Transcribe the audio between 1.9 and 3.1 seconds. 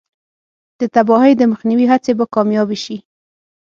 هڅې به کامیابې شي.